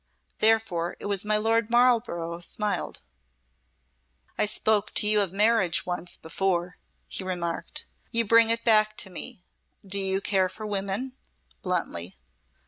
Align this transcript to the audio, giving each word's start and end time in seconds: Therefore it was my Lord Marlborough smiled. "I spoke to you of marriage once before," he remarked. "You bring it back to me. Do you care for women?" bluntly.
Therefore 0.39 0.97
it 0.99 1.05
was 1.05 1.23
my 1.23 1.37
Lord 1.37 1.69
Marlborough 1.69 2.39
smiled. 2.39 3.03
"I 4.35 4.47
spoke 4.47 4.95
to 4.95 5.05
you 5.05 5.21
of 5.21 5.31
marriage 5.31 5.85
once 5.85 6.17
before," 6.17 6.79
he 7.07 7.23
remarked. 7.23 7.85
"You 8.09 8.25
bring 8.25 8.49
it 8.49 8.65
back 8.65 8.97
to 8.97 9.11
me. 9.11 9.43
Do 9.85 9.99
you 9.99 10.19
care 10.19 10.49
for 10.49 10.65
women?" 10.65 11.13
bluntly. 11.61 12.17